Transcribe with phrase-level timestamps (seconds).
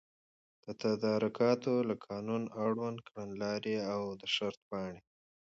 [0.63, 4.99] د تدارکاتو له قانون، اړوند کړنلاري او د شرطپاڼي